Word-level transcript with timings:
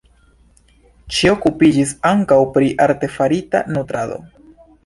Ŝi 1.17 1.29
okupiĝis 1.33 1.93
ankaŭ 2.13 2.39
pri 2.57 2.73
la 2.73 2.89
artefarita 2.89 3.63
nutrado. 3.77 4.19